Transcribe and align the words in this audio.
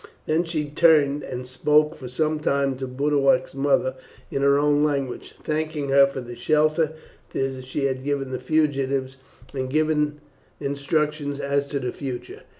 Then 0.25 0.45
he 0.45 0.65
turned 0.67 1.21
and 1.21 1.45
spoke 1.45 1.93
for 1.93 2.07
some 2.07 2.39
time 2.39 2.75
to 2.77 2.87
Boduoc's 2.87 3.53
mother 3.53 3.93
in 4.31 4.41
her 4.41 4.57
own 4.57 4.83
language, 4.83 5.35
thanking 5.43 5.89
her 5.89 6.07
for 6.07 6.21
the 6.21 6.35
shelter 6.35 6.93
that 7.33 7.63
she 7.63 7.85
had 7.85 8.03
given 8.03 8.31
the 8.31 8.39
fugitives, 8.39 9.17
and 9.53 9.69
giving 9.69 10.19
instructions 10.59 11.39
as 11.39 11.67
to 11.67 11.79
the 11.79 11.91
future. 11.93 12.41